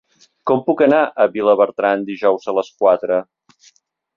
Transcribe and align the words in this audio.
Com 0.51 0.61
puc 0.69 0.79
anar 0.85 1.01
a 1.03 1.27
Vilabertran 1.35 2.07
dijous 2.09 2.51
a 2.53 2.57
les 2.61 2.73
quatre? 2.81 3.21